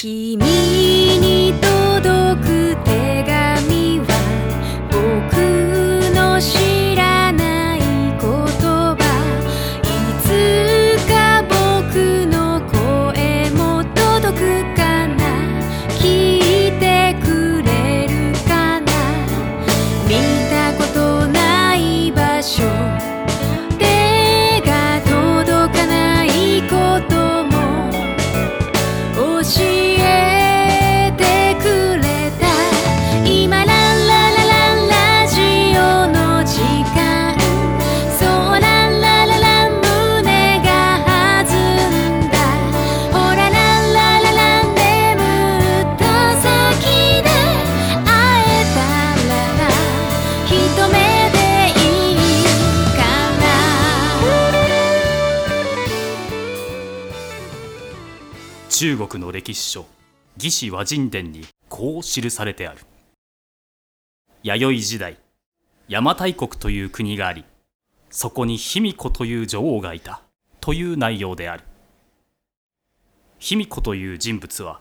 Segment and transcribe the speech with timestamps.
[0.00, 0.29] 君
[58.80, 59.84] 中国の歴史書
[60.38, 62.78] 魏志倭人伝にこう記されてある。
[64.42, 65.18] 弥生時代
[65.90, 67.44] 邪馬台国という国があり
[68.08, 70.22] そこに卑弥呼という女王がいた
[70.62, 71.64] という内容である。
[73.38, 74.80] 卑弥呼という人物は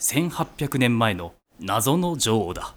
[0.00, 2.74] 1800年前の謎の女王だ。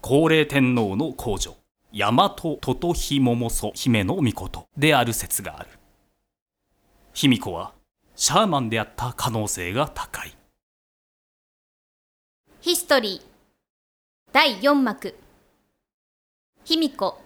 [0.00, 1.58] 高齢天皇の皇女
[1.92, 5.68] 大和トトヒモモソ姫の御事である説がある。
[7.12, 7.74] 卑弥呼は
[8.16, 10.36] シャーマンであった可能性が高い。
[12.60, 13.26] ヒストリー。
[14.32, 15.16] 第4幕。
[16.64, 17.20] 卑弥呼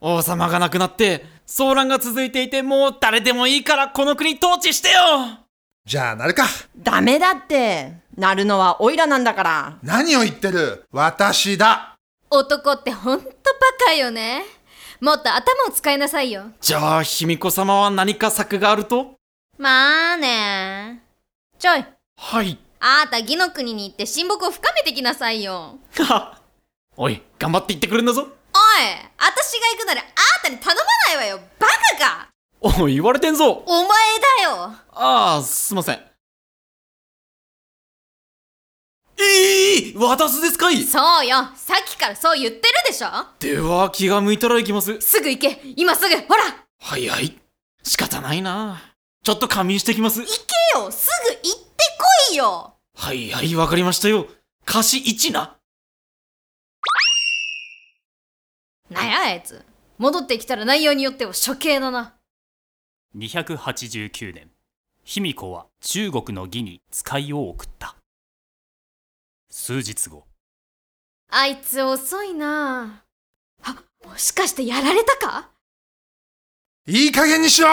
[0.00, 4.94] 王様が亡くなって、騒乱が続いていて、もう誰でもいいからこの国統治してよ。
[5.84, 6.44] じゃあなるか。
[6.76, 7.92] ダメだって。
[8.16, 9.78] なるのはオイラなんだから。
[9.82, 10.86] 何を言ってる。
[10.90, 11.98] 私だ。
[12.30, 13.32] 男ってほんとバ
[13.86, 14.44] カよね
[15.00, 16.50] もっと頭を使いなさいよ。
[16.60, 19.14] じゃあ、卑弥呼様は何か策があると？
[19.58, 21.02] まあね。
[21.58, 21.84] ちょい。
[22.16, 22.58] はい。
[22.80, 25.78] あーた義の国に行って親睦を深めてきなさいよ。
[25.98, 26.38] は は
[26.96, 28.22] おい、頑張って行ってくるんだぞ。
[28.22, 28.28] おい
[29.18, 31.66] 私が行くならあーたに頼まないわよバ
[31.98, 32.28] カか
[32.60, 33.62] おい、言われてんぞ。
[33.66, 34.74] お前だよ。
[34.92, 36.09] ああ、すいません。
[39.20, 43.08] ええ渡すですかいそうよさっきからそう言ってるでしょ
[43.38, 45.00] では、気が向いたら行きます。
[45.00, 46.42] すぐ行け今すぐほら
[46.78, 47.36] はいはい。
[47.82, 48.80] 仕方ないな。
[49.22, 50.20] ちょっと仮眠してきます。
[50.20, 51.68] 行けよすぐ行って
[52.28, 54.26] こいよはいはい、わかりましたよ。
[54.64, 55.56] 貸し1な。
[58.90, 59.64] なんやあいつ
[59.98, 62.14] 戻ってきたら内容によっては処刑だな
[63.16, 64.50] 289年
[65.04, 67.94] 卑弥呼は中国の義に使いを送った
[69.50, 70.24] 数日後。
[71.28, 73.02] あいつ遅いな。
[73.64, 75.48] あもしかしてやられたか？
[76.86, 77.68] いい加減にしろ！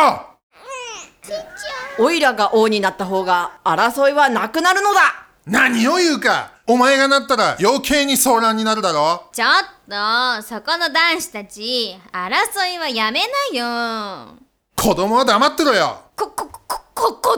[2.00, 5.28] オイラが王になった方が争いはなくなるのだ。
[5.46, 6.52] 何を言うか！
[6.68, 9.30] お前がなったら余計に騒乱になるだろ？
[9.32, 9.50] ちょっ
[9.88, 13.22] とそこの男子たち争いはやめ
[13.54, 14.36] なよ。
[14.76, 16.02] 子供は黙ってろよ。
[16.16, 17.38] ここここ子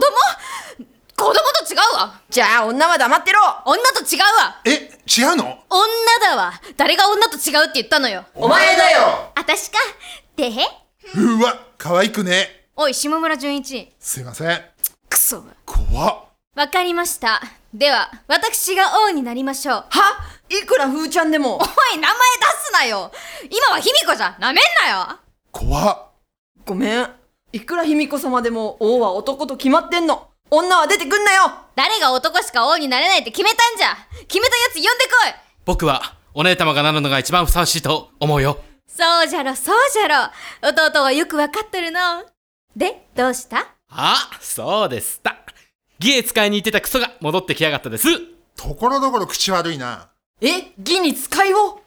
[1.20, 2.18] 子供と違うわ。
[2.30, 3.40] じゃあ女は黙ってろ。
[3.66, 4.62] 女と違うわ。
[4.64, 4.70] え
[5.06, 5.44] 違うの？
[5.68, 5.86] 女
[6.22, 6.54] だわ。
[6.78, 8.24] 誰が女と違うって言ったのよ。
[8.34, 9.30] お前だよ。
[9.36, 9.76] 私か？
[10.34, 10.66] てへ？
[11.16, 12.68] うわ可愛くね。
[12.74, 13.92] おい下村純一。
[13.98, 14.64] すいません。
[15.10, 16.24] クソ怖っ。
[16.56, 17.42] わかりました。
[17.74, 19.74] では私が王になりましょう。
[19.74, 19.86] は？
[20.48, 21.58] いくらふーちゃんでも。
[21.58, 21.66] おい
[21.98, 22.14] 名前出
[22.64, 23.12] すなよ。
[23.50, 25.18] 今は卑弥呼じゃなめんなよ。
[25.52, 26.06] 怖っ。
[26.64, 27.10] ごめん。
[27.52, 31.52] いくら卑弥呼様でも王は男と決まってんの女は出てくんなよ。
[31.76, 33.96] 誰が男しか王になれないって決めたんじゃ。
[34.26, 34.90] 決めたやつ呼んでこ
[35.28, 35.34] い。
[35.64, 38.58] 僕はお姉様がなるのが一番ふさわしいと思うよ。
[38.88, 40.30] そうじゃろそうじゃろ。
[40.90, 42.24] 弟はよくわかっとるの。
[42.74, 43.68] でどうした？
[43.90, 45.36] あそうでした。
[46.00, 48.06] 義へ使いに行ってたクソが戻ってきやがったです。
[48.56, 50.10] ところどころ口悪いな。
[50.40, 51.79] え義に使いを？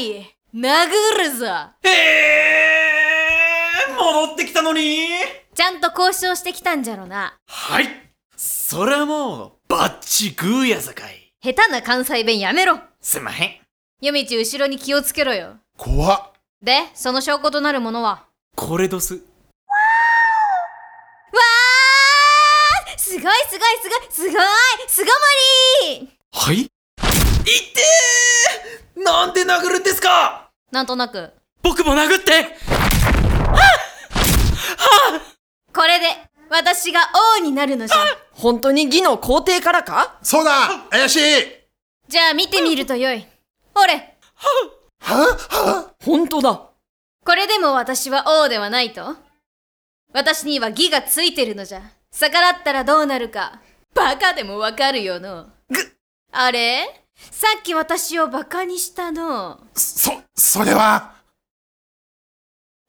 [0.00, 0.26] い。
[0.54, 0.88] 殴
[1.18, 1.46] るぞ。
[1.84, 1.90] へえ
[3.96, 5.08] 戻ってきたのに。
[5.54, 7.36] ちゃんと交渉してきたんじゃろな。
[7.46, 7.88] はい。
[8.36, 11.32] そりゃもうバッチグーやさかい。
[11.42, 12.80] 下手な関西弁やめろ。
[13.00, 13.60] すんまへん。
[14.00, 15.56] 夜道後ろに気をつけろよ。
[15.76, 16.32] 怖っ。
[16.62, 18.24] でその証拠となるものは？
[18.56, 19.14] これどす。
[19.14, 22.98] わー！
[22.98, 23.34] すごいすごい
[23.82, 24.32] すごいすごい
[24.88, 25.16] すごま
[25.96, 26.70] りはいい？
[27.56, 30.50] ってーなんで殴るんですか？
[30.70, 31.32] なんとなく。
[31.62, 32.56] 僕も殴って。
[35.72, 36.06] これで
[36.50, 37.00] 私が
[37.38, 37.96] 王になるのじゃ。
[38.32, 40.18] 本当に義の皇帝からか？
[40.22, 40.68] そうだ。
[40.90, 41.20] 怪しい。
[42.08, 43.26] じゃあ見てみるとよい。
[43.74, 44.16] ほれ。
[44.34, 45.16] は？
[45.50, 45.94] は？
[46.04, 46.70] 本当だ。
[47.24, 49.16] これでも私は王ではないと？
[50.12, 51.82] 私には義がついてるのじゃ。
[52.10, 53.60] 逆らったらどうなるか。
[53.94, 55.46] バカでもわかるよの。
[56.32, 57.04] あれ？
[57.30, 59.60] さっき私をバカにしたの。
[59.74, 61.14] そ、それは。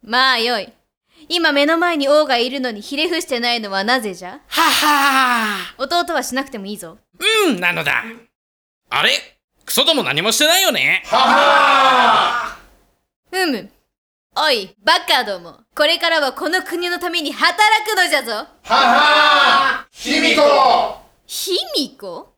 [0.04, 0.72] まあよい。
[1.30, 4.40] 今目の前に王がいるのにひれ伏してないのはなぜじゃ？
[4.48, 6.98] はは弟はしなくてもいいぞ。
[7.48, 8.04] うんなのだ。
[8.90, 9.12] あれ？
[9.64, 11.04] クソども何もしてないよね。
[13.32, 13.70] うむ。
[14.36, 15.60] おいバカども。
[15.76, 17.56] これからはこの国のために働
[17.86, 18.48] くのじゃぞ。
[19.92, 20.98] 卑弥呼。
[21.28, 22.34] ひみこ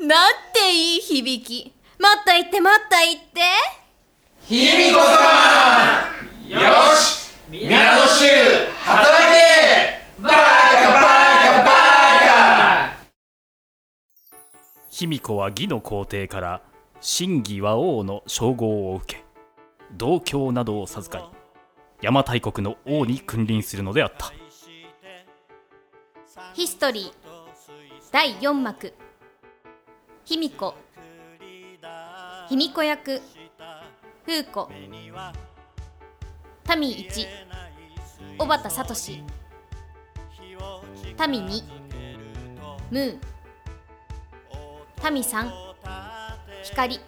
[0.00, 1.74] なんていい響き。
[2.00, 3.40] もっと言ってもっと言って。
[4.46, 5.06] 卑弥呼様。
[6.48, 8.24] よし皆の衆
[8.82, 10.90] 働けバカバカ
[11.64, 11.74] バ
[12.24, 12.96] カ
[14.88, 16.62] 卑弥呼は義の皇帝から
[17.02, 19.22] 真偽和王の称号を受け
[19.92, 21.37] 同郷などを授かり
[22.00, 24.32] 邪馬台国の王に君臨するのであった。
[26.54, 27.12] ヒストリー
[28.12, 28.94] 第4幕。
[30.24, 30.74] 卑弥呼。
[32.48, 33.20] 卑弥呼役。
[34.24, 34.70] 風子。
[36.78, 37.26] 民1
[38.38, 38.94] 小畑聡。
[41.28, 41.62] 民2
[42.92, 45.10] ムー。
[45.10, 45.50] 民3
[46.62, 47.00] 光。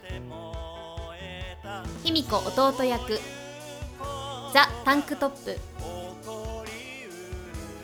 [2.03, 3.40] 卑弥呼弟役。
[4.53, 5.57] ザ・タンクトップ。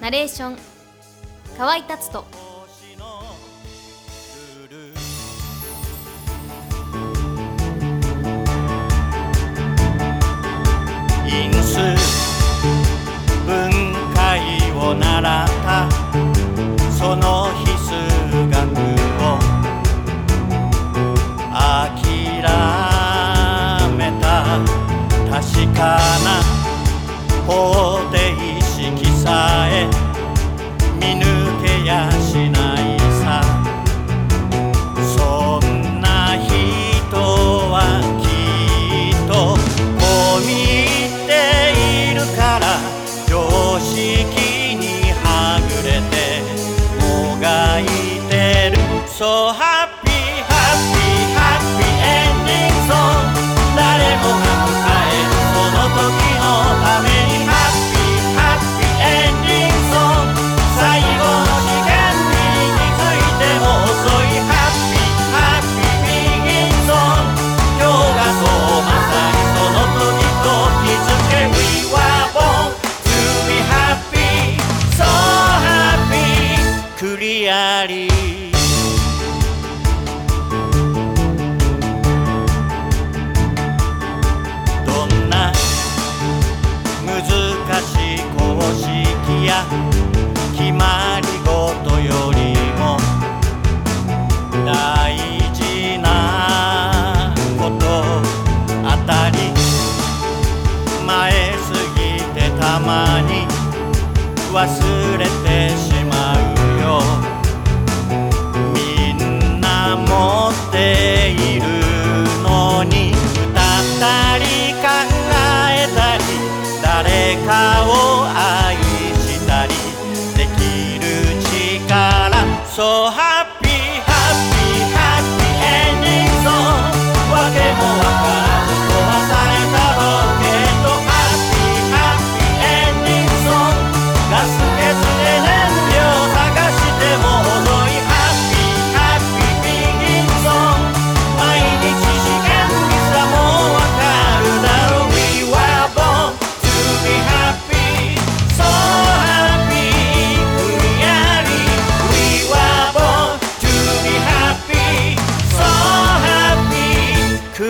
[0.01, 0.57] ナレーション
[1.57, 2.46] 河合達人。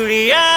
[0.08, 0.57] Julia.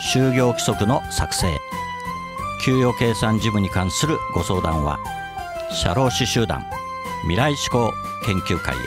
[0.00, 1.58] 就業規則の作成。
[2.64, 4.98] 給与計算事務に関するご相談は
[5.70, 6.64] 社労士集団
[7.22, 7.92] 未来志向
[8.24, 8.78] 研究会へ。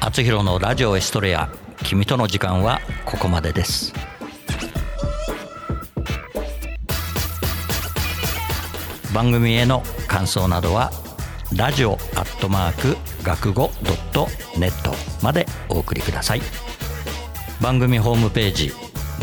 [0.00, 1.48] 厚弘のラジオエストレア
[1.84, 4.03] 君との時間はここまでです。
[9.14, 10.90] 番組への感想などは
[11.56, 14.26] ラジオアットマーク学語ドット
[14.58, 14.92] ネット
[15.22, 16.42] までお送りください
[17.62, 18.72] 番組ホームページ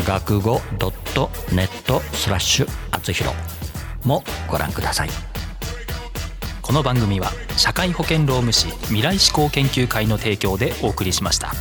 [0.06, 3.36] 学語ドットネットスラッシュ厚弘
[4.04, 5.10] もご覧ください
[6.62, 11.52] この番組は社会保険労務士未来志向研究会の提供でお送りしました。